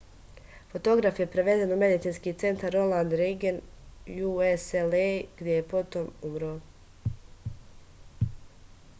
fotograf 0.69 1.19
je 1.21 1.25
prevezen 1.33 1.73
u 1.73 1.75
medicinski 1.81 2.31
centar 2.43 2.73
ronald 2.75 3.13
reagan 3.21 3.59
ucla 4.29 4.81
gde 5.43 5.51
je 5.57 5.67
potom 5.75 6.09
umro 6.31 6.49